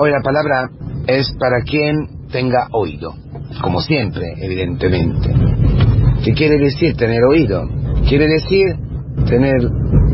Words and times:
Hoy 0.00 0.12
la 0.12 0.20
palabra 0.22 0.70
es 1.08 1.34
para 1.40 1.60
quien 1.62 2.28
tenga 2.30 2.68
oído, 2.70 3.14
como 3.60 3.80
siempre, 3.80 4.32
evidentemente. 4.40 5.28
¿Qué 6.24 6.34
quiere 6.34 6.56
decir 6.56 6.96
tener 6.96 7.24
oído? 7.24 7.68
Quiere 8.08 8.28
decir 8.28 8.64
tener 9.28 9.60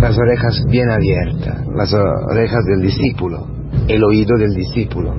las 0.00 0.16
orejas 0.16 0.64
bien 0.70 0.88
abiertas, 0.88 1.66
las 1.76 1.92
orejas 1.92 2.64
del 2.64 2.80
discípulo, 2.80 3.46
el 3.86 4.02
oído 4.04 4.38
del 4.38 4.54
discípulo. 4.54 5.12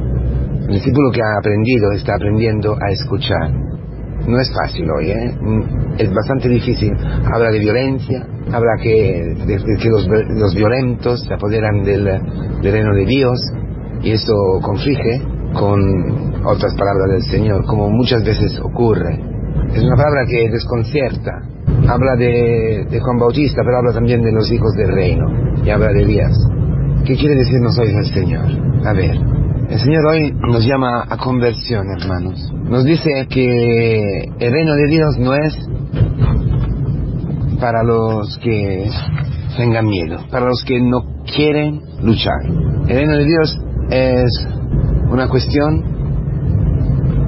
El 0.68 0.74
discípulo 0.74 1.12
que 1.12 1.22
ha 1.22 1.38
aprendido 1.38 1.92
está 1.92 2.16
aprendiendo 2.16 2.74
a 2.74 2.92
escuchar. 2.92 3.54
No 4.28 4.40
es 4.40 4.52
fácil 4.52 4.90
hoy, 4.90 5.12
¿eh? 5.12 5.38
es 6.00 6.12
bastante 6.12 6.50
difícil. 6.50 6.92
Habla 7.32 7.52
de 7.52 7.60
violencia, 7.60 8.26
habla 8.52 8.78
que, 8.82 9.36
de, 9.46 9.58
que 9.78 9.90
los, 9.90 10.56
violentos 10.56 11.22
se 11.22 11.36
apoderan 11.36 11.84
del, 11.84 12.06
del 12.64 12.72
reino 12.72 12.96
de 12.96 13.06
Dios 13.06 13.40
y 14.06 14.12
eso 14.12 14.34
conflige 14.62 15.20
con 15.54 16.46
otras 16.46 16.76
palabras 16.76 17.10
del 17.10 17.24
Señor, 17.24 17.66
como 17.66 17.90
muchas 17.90 18.24
veces 18.24 18.60
ocurre. 18.60 19.20
Es 19.74 19.84
una 19.84 19.96
palabra 19.96 20.26
que 20.30 20.48
desconcierta. 20.48 21.42
Habla 21.88 22.16
de, 22.16 23.00
Juan 23.02 23.18
Bautista, 23.18 23.64
pero 23.66 23.78
habla 23.78 23.94
también 23.94 24.22
de 24.22 24.32
los 24.32 24.52
hijos 24.52 24.74
del 24.76 24.90
reino 24.90 25.26
y 25.64 25.72
habla 25.72 25.88
de 25.88 26.04
Elías. 26.04 26.38
¿Qué 27.04 27.16
quiere 27.16 27.36
decirnos 27.36 27.78
hoy 27.80 27.96
el 27.96 28.06
Señor? 28.06 28.46
A 28.86 28.94
ver, 28.94 29.18
el 29.70 29.80
Señor 29.80 30.06
hoy 30.06 30.32
nos 30.34 30.64
llama 30.68 31.06
a 31.10 31.18
conversión, 31.18 31.88
hermanos. 32.00 32.54
Nos 32.70 32.86
dice 32.86 33.28
que 33.28 34.26
el 34.40 34.52
reino 34.52 34.76
de 34.76 34.88
Dios 34.88 35.18
no 35.18 35.34
es 35.34 35.58
para 37.60 37.84
los 37.84 38.38
que 38.44 38.88
tengan 39.58 39.88
miedo, 39.88 40.20
para 40.30 40.46
los 40.46 40.64
que 40.64 40.80
no 40.80 41.24
quieren 41.36 41.82
luchar. 42.04 42.44
El 42.88 42.98
reino 42.98 43.18
de 43.18 43.26
Dios 43.26 43.60
es 43.90 44.48
una 45.10 45.28
cuestión 45.30 45.84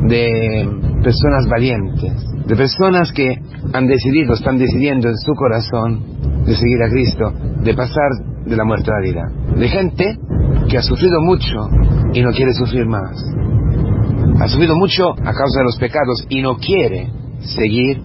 de 0.07 0.67
personas 1.03 1.47
valientes, 1.47 2.13
de 2.45 2.55
personas 2.55 3.11
que 3.11 3.39
han 3.73 3.87
decidido, 3.87 4.33
están 4.33 4.57
decidiendo 4.57 5.09
en 5.09 5.17
su 5.17 5.33
corazón 5.33 6.01
de 6.45 6.55
seguir 6.55 6.81
a 6.81 6.89
Cristo, 6.89 7.33
de 7.63 7.73
pasar 7.73 8.09
de 8.45 8.55
la 8.55 8.63
muerte 8.63 8.89
a 8.89 8.99
la 8.99 9.01
vida, 9.01 9.31
de 9.57 9.67
gente 9.67 10.17
que 10.69 10.77
ha 10.77 10.81
sufrido 10.81 11.21
mucho 11.21 11.69
y 12.13 12.21
no 12.21 12.31
quiere 12.31 12.53
sufrir 12.53 12.85
más. 12.85 13.21
Ha 14.39 14.47
sufrido 14.47 14.75
mucho 14.75 15.11
a 15.11 15.33
causa 15.33 15.59
de 15.59 15.63
los 15.63 15.77
pecados 15.77 16.25
y 16.29 16.41
no 16.41 16.57
quiere 16.57 17.11
seguir 17.39 18.01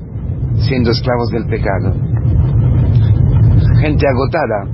siendo 0.58 0.90
esclavos 0.90 1.30
del 1.30 1.46
pecado. 1.46 1.94
Gente 3.80 4.06
agotada, 4.06 4.68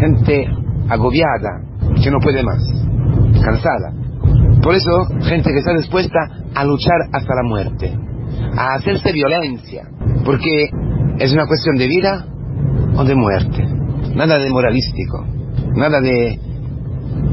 gente 0.00 0.46
agobiada, 0.88 1.62
que 2.02 2.10
no 2.10 2.18
puede 2.20 2.42
más, 2.42 2.62
cansada. 3.48 3.92
Por 4.62 4.74
eso, 4.74 5.06
gente 5.22 5.50
que 5.50 5.58
está 5.58 5.72
dispuesta 5.74 6.18
a 6.54 6.64
luchar 6.64 6.98
hasta 7.12 7.34
la 7.34 7.48
muerte, 7.48 7.96
a 8.56 8.74
hacerse 8.74 9.12
violencia, 9.12 9.88
porque 10.24 10.68
es 11.18 11.32
una 11.32 11.46
cuestión 11.46 11.76
de 11.76 11.86
vida 11.86 12.26
o 12.96 13.04
de 13.04 13.14
muerte. 13.14 13.64
Nada 14.14 14.38
de 14.38 14.50
moralístico, 14.50 15.24
nada 15.74 16.00
de 16.00 16.38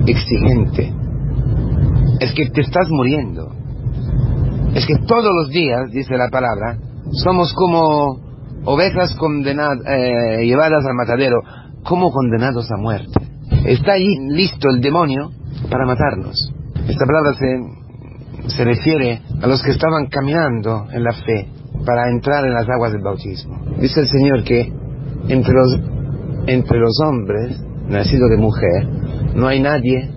exigente. 0.08 0.93
Es 2.19 2.33
que 2.33 2.49
te 2.49 2.61
estás 2.61 2.88
muriendo. 2.89 3.52
Es 4.73 4.86
que 4.86 4.95
todos 5.08 5.31
los 5.33 5.49
días, 5.49 5.89
dice 5.91 6.16
la 6.17 6.30
palabra, 6.30 6.77
somos 7.23 7.53
como 7.53 8.19
ovejas 8.66 9.16
condenadas, 9.16 9.80
eh, 9.88 10.45
llevadas 10.45 10.86
al 10.86 10.95
matadero, 10.95 11.41
como 11.83 12.11
condenados 12.11 12.69
a 12.71 12.77
muerte. 12.77 13.19
Está 13.66 13.93
allí 13.93 14.17
listo 14.30 14.69
el 14.69 14.81
demonio 14.81 15.31
para 15.70 15.86
matarnos. 15.86 16.53
Esta 16.88 17.06
palabra 17.06 17.34
se, 17.34 18.50
se 18.50 18.64
refiere 18.64 19.22
a 19.42 19.48
los 19.48 19.61
que 19.64 19.72
estaban 19.72 20.08
caminando 20.08 20.86
en 20.92 21.03
la 21.03 21.14
fe 21.14 21.50
para 21.86 22.09
entrar 22.09 22.45
en 22.45 22.53
las 22.53 22.67
aguas 22.70 22.92
del 22.92 23.02
bautismo. 23.02 23.59
Dice 23.80 24.02
el 24.02 24.08
Señor 24.08 24.44
que 24.44 24.71
entre 25.27 25.54
los, 25.54 25.80
entre 26.48 26.80
los 26.80 26.99
hombres 27.02 27.60
nacidos 27.88 28.30
de 28.30 28.38
mujer 28.38 28.88
no 29.36 29.48
hay 29.48 29.61
nadie 29.61 30.10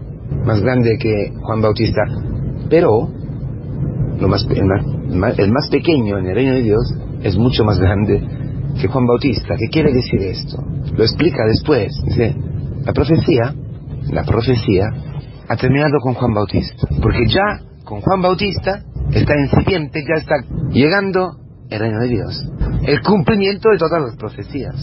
más 0.45 0.61
grande 0.61 0.97
que 0.99 1.33
Juan 1.43 1.61
Bautista, 1.61 2.03
pero 2.71 3.09
el, 4.21 4.27
más, 4.27 4.47
el 5.39 5.53
más 5.53 5.69
pequeño 5.71 6.19
en 6.19 6.27
el 6.27 6.35
reino 6.35 6.53
de 6.55 6.63
Dios 6.63 6.95
es 7.23 7.37
mucho 7.37 7.65
más 7.65 7.79
grande 7.79 8.23
que 8.81 8.89
Juan 8.89 9.07
Bautista. 9.07 9.55
¿Qué 9.59 9.69
quiere 9.69 9.93
decir 9.93 10.21
esto? 10.23 10.63
Lo 10.97 11.03
explica 11.03 11.45
después. 11.49 11.93
Dice, 12.05 12.35
la 12.85 12.93
profecía, 12.93 13.55
la 14.11 14.25
profecía 14.25 14.85
ha 15.49 15.57
terminado 15.57 15.99
con 16.03 16.15
Juan 16.15 16.35
Bautista, 16.35 16.89
porque 17.03 17.27
ya 17.27 17.61
con 17.85 18.01
Juan 18.01 18.21
Bautista 18.21 18.83
está 19.13 19.33
incipiente, 19.39 20.05
ya 20.07 20.21
está 20.21 20.35
llegando 20.71 21.39
el 21.71 21.81
reino 21.81 22.01
de 22.01 22.09
Dios, 22.09 22.53
el 22.83 23.01
cumplimiento 23.01 23.71
de 23.71 23.79
todas 23.79 24.03
las 24.03 24.17
profecías. 24.17 24.75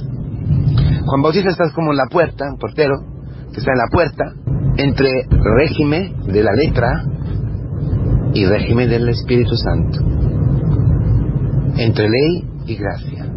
Juan 1.06 1.22
Bautista 1.22 1.52
está 1.52 1.72
como 1.74 1.92
en 1.92 1.98
la 1.98 2.08
puerta, 2.10 2.46
un 2.52 2.58
portero, 2.58 2.96
que 3.54 3.60
está 3.60 3.72
en 3.72 3.78
la 3.78 3.88
puerta 3.92 4.26
entre 4.78 5.28
régimen 5.30 6.24
de 6.28 6.44
la 6.44 6.52
letra 6.54 7.04
y 8.34 8.46
régimen 8.46 8.90
del 8.90 9.08
Espíritu 9.10 9.56
Santo, 9.56 10.00
entre 11.78 12.10
ley 12.10 12.44
y 12.66 12.76
gracia. 12.76 13.28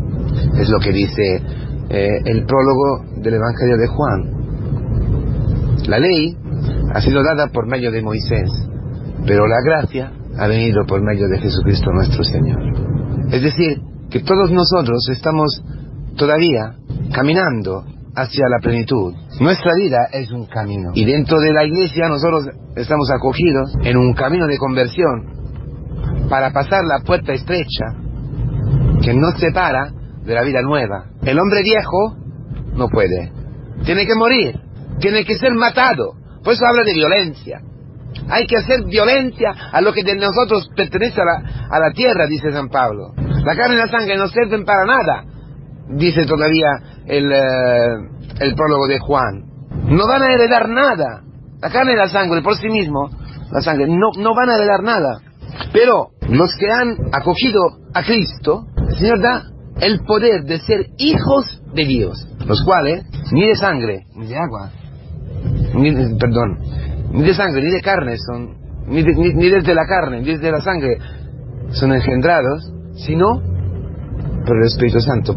Es 0.59 0.69
lo 0.71 0.81
que 0.81 0.93
dice 0.93 1.43
eh, 1.91 2.21
el 2.25 2.45
prólogo 2.47 3.05
del 3.17 3.35
Evangelio 3.35 3.77
de 3.77 3.87
Juan. 3.87 4.39
La 5.87 5.99
ley 5.99 6.37
ha 6.93 7.01
sido 7.01 7.23
dada 7.23 7.49
por 7.53 7.67
medio 7.67 7.91
de 7.91 8.03
Moisés, 8.03 8.51
pero 9.27 9.47
la 9.47 9.61
gracia 9.65 10.13
ha 10.39 10.47
venido 10.47 10.85
por 10.87 11.03
medio 11.03 11.29
de 11.29 11.39
Jesucristo 11.39 11.91
nuestro 11.93 12.25
Señor. 12.25 12.61
Es 13.31 13.43
decir, 13.43 13.81
que 14.11 14.21
todos 14.21 14.51
nosotros 14.51 15.07
estamos 15.11 15.63
todavía 16.17 16.77
caminando 17.13 17.85
hacia 18.15 18.49
la 18.49 18.59
plenitud. 18.61 19.15
Nuestra 19.41 19.73
vida 19.77 20.09
es 20.13 20.31
un 20.31 20.47
camino. 20.47 20.91
Y 20.95 21.05
dentro 21.05 21.39
de 21.39 21.53
la 21.53 21.65
iglesia 21.65 22.09
nosotros 22.09 22.49
estamos 22.75 23.11
acogidos 23.11 23.75
en 23.83 23.97
un 23.97 24.13
camino 24.15 24.47
de 24.47 24.59
conversión 24.59 26.29
para 26.29 26.53
pasar 26.53 26.85
la 26.85 27.05
puerta 27.05 27.33
estrecha 27.33 27.87
que 29.03 29.15
nos 29.15 29.39
separa 29.39 29.93
de 30.25 30.35
la 30.35 30.43
vida 30.43 30.61
nueva. 30.63 31.07
El 31.23 31.39
hombre 31.39 31.63
viejo 31.63 32.17
no 32.75 32.89
puede. 32.89 33.33
Tiene 33.85 34.07
que 34.07 34.15
morir. 34.15 34.61
Tiene 35.01 35.25
que 35.25 35.37
ser 35.37 35.53
matado. 35.55 36.18
Por 36.49 36.55
eso 36.55 36.65
habla 36.65 36.83
de 36.83 36.95
violencia. 36.95 37.61
Hay 38.31 38.47
que 38.47 38.57
hacer 38.57 38.83
violencia 38.87 39.53
a 39.71 39.83
lo 39.83 39.93
que 39.93 40.03
de 40.03 40.15
nosotros 40.15 40.71
pertenece 40.75 41.21
a 41.21 41.79
la, 41.79 41.93
tierra, 41.93 42.27
dice 42.27 42.51
San 42.51 42.71
Pablo. 42.71 43.13
La 43.45 43.55
carne 43.55 43.75
y 43.75 43.77
la 43.77 43.87
sangre 43.89 44.17
no 44.17 44.29
sirven 44.29 44.65
para 44.65 44.87
nada 44.87 45.25
dice 45.91 46.25
todavía 46.25 46.69
el, 47.05 47.31
eh, 47.31 47.97
el 48.41 48.55
prólogo 48.55 48.87
de 48.87 48.99
Juan. 48.99 49.45
No 49.91 50.07
van 50.07 50.23
a 50.23 50.33
heredar 50.33 50.71
nada. 50.71 51.23
La 51.61 51.69
carne 51.69 51.93
y 51.93 51.97
la 51.97 52.09
sangre 52.09 52.41
por 52.41 52.57
sí 52.57 52.71
mismo, 52.71 53.11
la 53.53 53.61
sangre, 53.61 53.87
no, 53.87 54.09
no 54.19 54.35
van 54.35 54.49
a 54.49 54.55
heredar 54.55 54.83
nada. 54.83 55.21
Pero 55.75 56.13
los 56.31 56.51
que 56.59 56.73
han 56.73 56.97
acogido 57.13 57.61
a 57.93 58.03
Cristo, 58.05 58.65
el 58.89 58.97
Señor 58.97 59.21
da 59.21 59.43
el 59.83 60.01
poder 60.07 60.45
de 60.45 60.61
ser 60.61 60.87
hijos 60.97 61.61
de 61.75 61.85
Dios, 61.85 62.27
los 62.47 62.65
cuales 62.65 63.05
ni 63.33 63.49
de 63.49 63.55
sangre, 63.55 64.07
ni 64.15 64.29
de 64.29 64.39
agua, 64.39 64.71
ni 65.81 66.19
perdón, 66.19 66.59
ni 67.13 67.23
de 67.23 67.35
sangre, 67.35 67.63
ni 67.63 67.71
de 67.71 67.81
carne 67.81 68.17
son, 68.19 68.57
ni, 68.89 69.03
ni 69.03 69.49
desde 69.49 69.75
la 69.75 69.87
carne, 69.87 70.21
ni 70.21 70.27
desde 70.27 70.51
la 70.51 70.61
sangre 70.61 70.99
son 71.71 71.93
engendrados, 71.93 72.73
sino 72.95 73.41
por 74.47 74.57
el 74.57 74.67
Espíritu 74.67 75.01
Santo, 75.01 75.35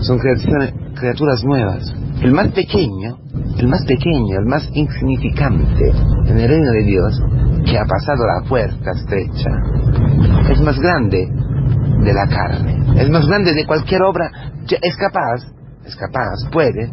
son 0.00 0.18
criaturas 0.18 1.44
nuevas. 1.44 1.94
El 2.22 2.32
más 2.32 2.48
pequeño, 2.48 3.18
el 3.58 3.66
más 3.68 3.84
pequeño, 3.86 4.38
el 4.38 4.46
más 4.46 4.68
insignificante 4.74 5.90
en 6.26 6.38
el 6.38 6.48
reino 6.48 6.72
de 6.72 6.82
Dios, 6.82 7.22
que 7.64 7.78
ha 7.78 7.84
pasado 7.84 8.26
la 8.26 8.48
puerta 8.48 8.90
estrecha, 8.90 9.50
es 10.50 10.60
más 10.60 10.78
grande 10.78 11.28
de 12.02 12.12
la 12.12 12.26
carne, 12.26 13.00
es 13.00 13.10
más 13.10 13.26
grande 13.26 13.54
de 13.54 13.66
cualquier 13.66 14.02
obra, 14.02 14.30
es 14.68 14.96
capaz, 14.96 15.46
es 15.84 15.96
capaz, 15.96 16.50
puede, 16.52 16.90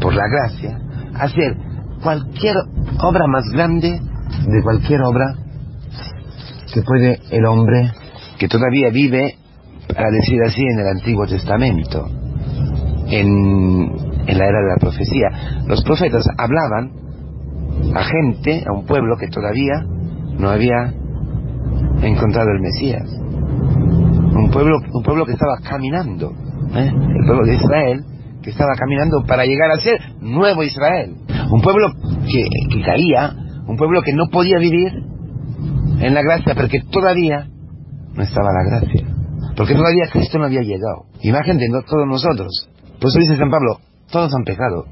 por 0.00 0.14
la 0.14 0.24
gracia, 0.28 0.78
hacer 1.14 1.56
cualquier 2.02 2.56
obra 3.02 3.26
más 3.26 3.44
grande 3.52 4.00
de 4.46 4.62
cualquier 4.62 5.02
obra 5.02 5.34
que 6.72 6.82
puede 6.82 7.20
el 7.30 7.44
hombre 7.46 7.92
que 8.38 8.48
todavía 8.48 8.90
vive, 8.90 9.36
para 9.88 10.10
decir 10.10 10.40
así, 10.44 10.62
en 10.62 10.78
el 10.78 10.86
Antiguo 10.86 11.26
Testamento 11.26 12.08
en, 13.10 13.96
la 14.26 14.46
era 14.46 14.60
de 14.60 14.68
la 14.68 14.76
profecía. 14.78 15.28
Los 15.66 15.82
profetas 15.84 16.24
hablaban 16.36 16.92
a 17.94 18.04
gente, 18.04 18.64
a 18.66 18.72
un 18.72 18.84
pueblo 18.86 19.16
que 19.16 19.28
todavía 19.28 19.84
no 20.38 20.50
había 20.50 20.92
encontrado 22.02 22.50
el 22.50 22.60
Mesías. 22.60 23.08
Un 24.34 24.50
pueblo, 24.52 24.76
un 24.92 25.02
pueblo 25.02 25.24
que 25.24 25.32
estaba 25.32 25.58
caminando, 25.68 26.32
¿eh? 26.74 26.90
el 26.92 27.26
pueblo 27.26 27.46
de 27.46 27.54
Israel, 27.54 28.04
estaba 28.50 28.74
caminando 28.78 29.24
para 29.26 29.44
llegar 29.44 29.70
a 29.70 29.78
ser 29.78 30.00
nuevo 30.20 30.62
Israel. 30.62 31.16
Un 31.50 31.60
pueblo 31.60 31.88
que, 32.30 32.48
que 32.70 32.82
caía, 32.82 33.34
un 33.66 33.76
pueblo 33.76 34.02
que 34.02 34.12
no 34.12 34.28
podía 34.30 34.58
vivir 34.58 34.92
en 36.00 36.14
la 36.14 36.22
gracia 36.22 36.54
porque 36.54 36.80
todavía 36.90 37.48
no 38.14 38.22
estaba 38.22 38.48
la 38.52 38.78
gracia. 38.78 39.06
Porque 39.56 39.74
todavía 39.74 40.08
Cristo 40.12 40.38
no 40.38 40.44
había 40.44 40.62
llegado. 40.62 41.06
Imagen 41.20 41.58
de 41.58 41.68
no, 41.68 41.82
todos 41.82 42.06
nosotros. 42.06 42.68
Por 43.00 43.10
eso 43.10 43.18
dice 43.18 43.36
San 43.36 43.50
Pablo, 43.50 43.80
todos 44.10 44.32
han 44.34 44.44
pecado. 44.44 44.86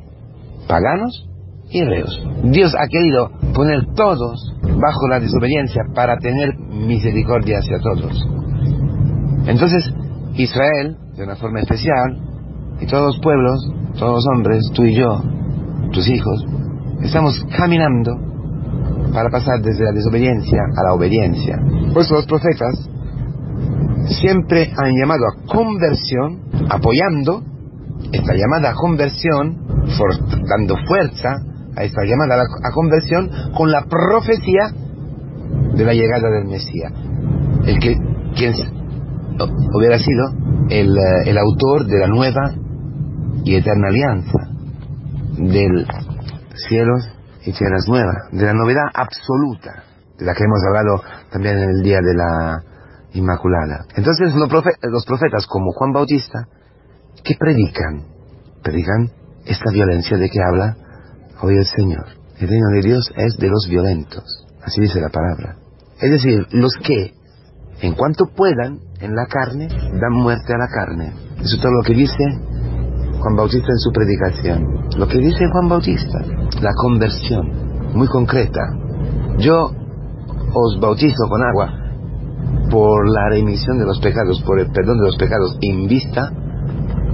Paganos 0.67 1.29
y 1.71 1.85
reos. 1.85 2.21
Dios 2.45 2.75
ha 2.75 2.87
querido 2.89 3.31
poner 3.55 3.87
todos 3.95 4.55
bajo 4.63 5.09
la 5.09 5.21
desobediencia 5.21 5.83
para 5.95 6.17
tener 6.19 6.57
misericordia 6.59 7.59
hacia 7.59 7.79
todos. 7.79 8.29
Entonces, 9.47 9.93
Israel, 10.35 10.97
de 11.17 11.25
una 11.25 11.37
forma 11.37 11.61
especial, 11.61 12.36
y 12.81 12.87
todos 12.87 13.15
los 13.15 13.21
pueblos, 13.21 13.71
todos 13.99 14.25
los 14.25 14.27
hombres, 14.35 14.71
tú 14.75 14.85
y 14.85 14.95
yo, 14.95 15.23
tus 15.93 16.09
hijos, 16.09 16.45
estamos 17.03 17.43
caminando 17.57 18.13
para 19.13 19.31
pasar 19.31 19.61
desde 19.63 19.85
la 19.85 19.93
desobediencia 19.93 20.61
a 20.77 20.83
la 20.85 20.95
obediencia. 20.95 21.59
Por 21.93 22.03
eso 22.03 22.15
los 22.15 22.27
profetas 22.27 22.89
siempre 24.21 24.73
han 24.77 24.95
llamado 24.99 25.25
a 25.27 25.47
conversión, 25.47 26.43
apoyando 26.69 27.43
esta 28.13 28.35
llamada 28.35 28.71
a 28.71 28.75
conversión, 28.75 29.57
dando 30.49 30.77
fuerza 30.87 31.29
a 31.77 31.85
esta 31.85 32.03
llamada 32.05 32.43
a 32.43 32.71
conversión 32.73 33.31
con 33.57 33.71
la 33.71 33.85
profecía 33.85 34.71
de 35.75 35.85
la 35.85 35.93
llegada 35.93 36.31
del 36.31 36.47
Mesías. 36.47 36.93
El 37.65 37.79
que 37.79 37.97
quien 38.37 38.55
hubiera 39.75 39.99
sido 39.99 40.25
el, 40.71 40.97
eh, 40.97 41.31
el 41.31 41.39
autor 41.39 41.87
de 41.87 41.99
la 41.99 42.07
nueva 42.07 42.55
y 43.45 43.55
eterna 43.55 43.89
alianza 43.89 44.39
del 45.37 45.87
cielos 46.69 47.09
y 47.45 47.53
tierras 47.53 47.87
nuevas, 47.89 48.17
de 48.33 48.45
la 48.45 48.55
novedad 48.55 48.87
absoluta, 48.95 49.85
de 50.19 50.25
la 50.25 50.35
que 50.35 50.45
hemos 50.45 50.61
hablado 50.67 51.03
también 51.31 51.59
en 51.59 51.71
el 51.71 51.83
día 51.83 52.01
de 52.01 52.15
la 52.15 52.63
Inmaculada. 53.13 53.87
Entonces 53.95 54.35
los 54.35 55.07
profetas 55.07 55.47
como 55.47 55.73
Juan 55.73 55.93
Bautista, 55.93 56.49
¿qué 57.25 57.35
predican? 57.39 58.05
Predican 58.63 59.11
esta 59.47 59.71
violencia 59.73 60.19
de 60.19 60.29
que 60.29 60.43
habla 60.43 60.77
hoy 61.41 61.57
el 61.57 61.65
Señor. 61.65 62.05
El 62.39 62.49
reino 62.49 62.69
de 62.75 62.83
Dios 62.83 63.11
es 63.17 63.37
de 63.39 63.49
los 63.49 63.69
violentos, 63.71 64.47
así 64.63 64.83
dice 64.83 65.01
la 65.01 65.09
palabra. 65.09 65.57
Es 66.01 66.11
decir, 66.11 66.47
los 66.51 66.75
que, 66.83 67.15
en 67.81 67.95
cuanto 67.95 68.27
puedan, 68.27 68.81
en 69.01 69.15
la 69.15 69.27
carne, 69.27 69.69
dan 69.69 70.13
muerte 70.13 70.53
a 70.53 70.59
la 70.59 70.69
carne. 70.69 71.15
Eso 71.41 71.57
es 71.57 71.61
todo 71.63 71.73
lo 71.73 71.83
que 71.83 71.95
dice 71.95 72.25
Juan 73.27 73.39
Bautista 73.39 73.73
en 73.73 73.79
su 73.81 73.91
predicación. 73.91 74.89
Lo 74.97 75.09
que 75.09 75.19
dice 75.19 75.49
Juan 75.51 75.69
Bautista, 75.69 76.21
la 76.63 76.71
conversión, 76.77 77.51
muy 77.93 78.07
concreta. 78.07 78.61
Yo 79.39 79.73
os 80.55 80.79
bautizo 80.81 81.27
con 81.29 81.43
agua 81.43 81.75
por 82.71 83.11
la 83.11 83.29
remisión 83.31 83.81
de 83.81 83.85
los 83.85 83.99
pecados, 83.99 84.41
por 84.43 84.61
el 84.61 84.71
perdón 84.71 84.99
de 84.99 85.07
los 85.07 85.17
pecados, 85.17 85.59
en 85.61 85.89
vista, 85.89 86.31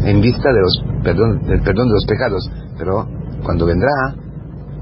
en 0.05 0.21
vista 0.21 0.53
de 0.53 0.61
los 0.61 0.85
perdón, 1.03 1.45
del 1.47 1.63
perdón 1.63 1.89
de 1.89 1.95
los 1.95 2.05
pecados. 2.05 2.51
Pero 2.77 3.09
cuando 3.43 3.65
vendrá 3.65 4.15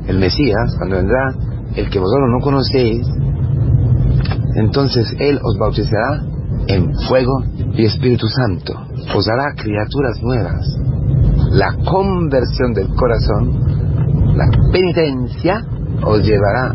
el 0.09 0.19
Mesías, 0.19 0.75
cuando 0.79 0.97
vendrá 0.97 1.33
el 1.77 1.89
que 1.91 2.01
vosotros 2.01 2.29
no 2.29 2.41
conocéis, 2.43 3.07
entonces 4.57 5.15
Él 5.21 5.39
os 5.41 5.57
bautizará 5.59 6.25
en 6.67 6.93
fuego 7.09 7.45
y 7.73 7.85
Espíritu 7.85 8.27
Santo. 8.27 8.90
Os 9.15 9.29
hará 9.29 9.55
criaturas 9.57 10.23
nuevas. 10.23 10.79
La 11.51 11.75
conversión 11.85 12.73
del 12.75 12.89
corazón, 12.95 14.37
la 14.37 14.47
penitencia, 14.73 15.65
os 16.03 16.23
llevará 16.25 16.75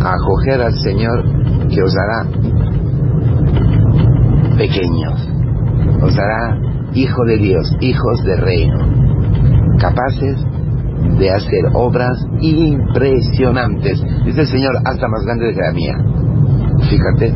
a 0.00 0.14
acoger 0.14 0.60
al 0.62 0.74
Señor 0.74 1.24
que 1.68 1.82
os 1.82 1.94
hará 1.96 2.26
pequeños. 4.56 5.28
Os 6.02 6.18
hará 6.18 6.58
hijo 6.94 7.24
de 7.26 7.36
Dios, 7.36 7.76
hijos 7.80 8.24
de 8.24 8.36
reino, 8.36 8.78
capaces 9.78 10.36
de 11.18 11.30
hacer 11.30 11.64
obras 11.74 12.18
impresionantes. 12.40 14.02
Dice 14.24 14.40
el 14.40 14.46
Señor, 14.46 14.76
hasta 14.84 15.08
más 15.08 15.22
grande 15.24 15.54
que 15.54 15.60
la 15.60 15.72
mía. 15.72 15.96
Fíjate. 16.88 17.34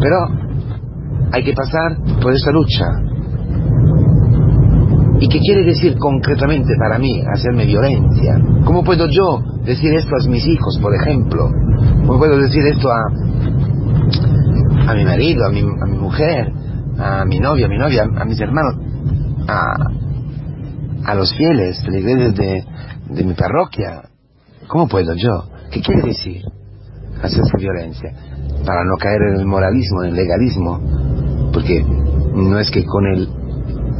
Pero 0.00 0.45
hay 1.32 1.44
que 1.44 1.52
pasar 1.52 1.96
por 2.22 2.32
esa 2.32 2.50
lucha. 2.50 2.86
¿Y 5.18 5.28
qué 5.28 5.38
quiere 5.40 5.64
decir 5.64 5.96
concretamente 5.98 6.74
para 6.78 6.98
mí 6.98 7.22
hacerme 7.32 7.64
violencia? 7.64 8.38
¿Cómo 8.64 8.84
puedo 8.84 9.08
yo 9.08 9.42
decir 9.64 9.94
esto 9.94 10.10
a 10.14 10.28
mis 10.28 10.46
hijos, 10.46 10.78
por 10.80 10.94
ejemplo? 10.94 11.50
¿Cómo 12.06 12.18
puedo 12.18 12.38
decir 12.38 12.62
esto 12.66 12.90
a, 12.90 13.00
a 14.90 14.94
mi 14.94 15.04
marido, 15.04 15.46
a 15.46 15.50
mi, 15.50 15.62
mujer, 15.62 16.52
a 16.98 17.24
mi 17.24 17.40
novia, 17.40 17.66
a 17.66 17.68
mi 17.68 17.78
novia, 17.78 18.04
a 18.14 18.24
mis 18.26 18.40
hermanos, 18.40 18.74
a, 19.48 19.74
a 21.04 21.14
los 21.14 21.34
fieles 21.34 21.82
de 21.82 21.90
la 21.90 21.98
iglesia 21.98 22.32
de, 22.32 22.64
de 23.10 23.24
mi 23.24 23.32
parroquia. 23.32 24.02
¿Cómo 24.66 24.86
puedo 24.86 25.14
yo? 25.14 25.48
¿Qué 25.70 25.80
quiere 25.80 26.02
decir 26.02 26.42
hacerse 27.22 27.56
violencia? 27.58 28.12
Para 28.66 28.84
no 28.84 28.96
caer 28.98 29.22
en 29.30 29.40
el 29.40 29.46
moralismo, 29.46 30.02
en 30.02 30.10
el 30.10 30.16
legalismo, 30.16 30.80
porque 31.56 31.82
no 32.34 32.58
es 32.58 32.70
que 32.70 32.84
con 32.84 33.06
el 33.06 33.28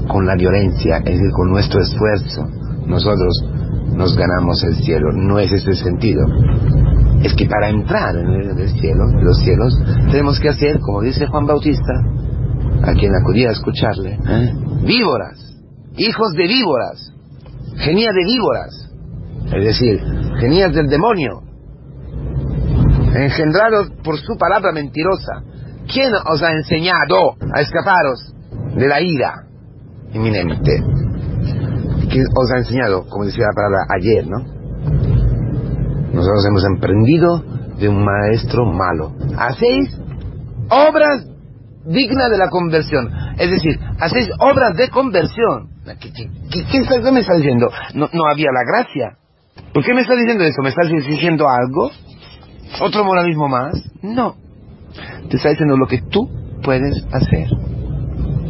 con 0.08 0.26
la 0.26 0.36
violencia, 0.36 0.98
es 0.98 1.04
decir, 1.04 1.30
con 1.34 1.48
nuestro 1.50 1.80
esfuerzo, 1.80 2.44
nosotros 2.86 3.32
nos 3.96 4.14
ganamos 4.14 4.62
el 4.62 4.74
cielo. 4.76 5.10
No 5.12 5.38
es 5.38 5.50
ese 5.50 5.72
sentido 5.72 6.20
es 7.22 7.34
que 7.34 7.46
para 7.46 7.70
entrar 7.70 8.14
en 8.14 8.58
el 8.58 8.68
cielo, 8.78 9.06
los 9.22 9.38
cielos, 9.38 9.74
tenemos 10.10 10.38
que 10.38 10.50
hacer, 10.50 10.78
como 10.80 11.00
dice 11.00 11.26
Juan 11.26 11.46
Bautista, 11.46 11.94
a 12.82 12.92
quien 12.92 13.12
acudía 13.14 13.48
a 13.48 13.52
escucharle, 13.52 14.18
¿eh? 14.28 14.52
víboras, 14.84 15.56
hijos 15.96 16.32
de 16.34 16.46
víboras, 16.46 17.14
genia 17.78 18.10
de 18.12 18.24
víboras, 18.24 18.90
es 19.46 19.64
decir, 19.64 19.98
genias 20.40 20.74
del 20.74 20.88
demonio, 20.88 21.42
engendrados 23.14 23.90
por 24.04 24.18
su 24.18 24.36
palabra 24.36 24.72
mentirosa. 24.72 25.42
¿Quién 25.92 26.12
os 26.14 26.42
ha 26.42 26.52
enseñado 26.52 27.36
a 27.54 27.60
escaparos 27.60 28.34
de 28.74 28.86
la 28.86 29.00
ira 29.00 29.46
inminente? 30.12 30.82
¿Quién 32.10 32.24
os 32.34 32.50
ha 32.52 32.58
enseñado, 32.58 33.06
como 33.08 33.24
decía 33.24 33.44
la 33.46 33.54
palabra 33.54 33.78
ayer, 33.96 34.26
no? 34.26 34.38
Nosotros 36.12 36.46
hemos 36.48 36.64
emprendido 36.64 37.44
de 37.78 37.88
un 37.88 38.04
maestro 38.04 38.64
malo. 38.64 39.12
Hacéis 39.36 39.98
obras 40.70 41.26
dignas 41.84 42.30
de 42.30 42.38
la 42.38 42.48
conversión. 42.48 43.10
Es 43.38 43.50
decir, 43.50 43.78
hacéis 44.00 44.28
obras 44.38 44.76
de 44.76 44.88
conversión. 44.88 45.68
¿Qué, 46.00 46.10
qué, 46.10 47.12
me 47.12 47.20
está 47.20 47.34
diciendo? 47.34 47.68
No, 47.94 48.08
había 48.26 48.48
la 48.50 48.64
gracia. 48.66 49.18
¿Por 49.72 49.84
qué 49.84 49.94
me 49.94 50.00
está 50.00 50.14
diciendo 50.14 50.44
eso? 50.44 50.62
¿Me 50.62 50.70
estás 50.70 50.88
diciendo 50.88 51.46
algo? 51.48 51.90
¿Otro 52.80 53.04
moralismo 53.04 53.48
más? 53.48 53.74
No. 54.02 54.45
Te 55.28 55.36
está 55.36 55.50
diciendo 55.50 55.76
lo 55.76 55.86
que 55.86 56.02
tú 56.02 56.28
puedes 56.62 57.04
hacer. 57.12 57.48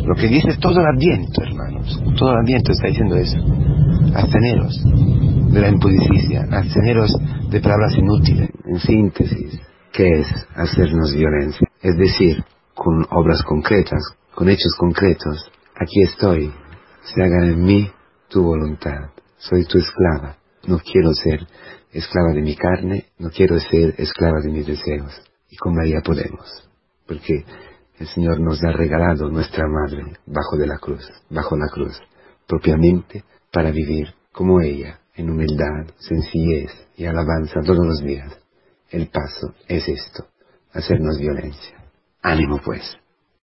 Lo 0.05 0.15
que 0.15 0.29
dice 0.29 0.57
todo 0.61 0.81
el 0.81 0.87
adviento, 0.87 1.43
hermanos. 1.43 2.03
Todo 2.17 2.33
el 2.33 2.39
adviento 2.39 2.73
está 2.73 2.89
diciendo 2.89 3.17
eso. 3.17 3.39
Absteneros 4.15 4.81
de 5.53 5.61
la 5.61 5.69
impudicicia, 5.69 6.47
absteneros 6.51 7.13
de 7.51 7.61
palabras 7.61 7.97
inútiles. 7.97 8.51
En 8.67 8.79
síntesis, 8.79 9.61
¿qué 9.93 10.21
es 10.21 10.29
hacernos 10.55 11.13
violencia? 11.13 11.67
Es 11.83 11.97
decir, 11.97 12.45
con 12.75 13.05
obras 13.11 13.43
concretas, 13.43 14.03
con 14.35 14.49
hechos 14.49 14.75
concretos. 14.79 15.51
Aquí 15.75 16.03
estoy, 16.03 16.53
se 17.03 17.23
haga 17.23 17.45
en 17.47 17.65
mí 17.65 17.91
tu 18.29 18.43
voluntad. 18.43 19.11
Soy 19.39 19.65
tu 19.65 19.79
esclava. 19.79 20.37
No 20.67 20.79
quiero 20.79 21.13
ser 21.15 21.47
esclava 21.93 22.33
de 22.33 22.43
mi 22.43 22.55
carne, 22.55 23.07
no 23.19 23.31
quiero 23.31 23.59
ser 23.59 23.95
esclava 23.99 24.41
de 24.43 24.51
mis 24.51 24.67
deseos. 24.67 25.13
Y 25.57 25.59
con 25.59 25.75
María 25.75 26.03
podemos, 26.05 26.69
porque 27.07 27.43
el 27.99 28.07
Señor 28.09 28.39
nos 28.41 28.63
ha 28.63 28.73
regalado 28.73 29.31
nuestra 29.31 29.65
madre 29.67 30.19
bajo 30.27 30.59
de 30.59 30.67
la 30.67 30.77
cruz, 30.77 31.03
bajo 31.31 31.57
la 31.57 31.69
cruz, 31.73 31.99
propiamente 32.47 33.25
para 33.51 33.71
vivir 33.71 34.07
como 34.33 34.61
ella, 34.61 35.01
en 35.15 35.31
humildad, 35.31 35.95
sencillez 35.97 36.71
y 36.99 37.07
alabanza 37.07 37.63
todos 37.65 37.87
los 37.87 38.03
días. 38.03 38.39
El 38.91 39.07
paso 39.07 39.55
es 39.67 39.89
esto, 39.89 40.27
hacernos 40.75 41.19
violencia. 41.19 41.79
Ánimo 42.21 42.61
pues. 42.63 42.83